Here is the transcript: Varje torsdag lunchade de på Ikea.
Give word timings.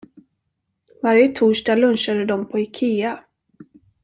Varje 1.03 1.27
torsdag 1.29 1.75
lunchade 1.75 2.25
de 2.25 2.45
på 2.49 2.59
Ikea. 2.59 3.23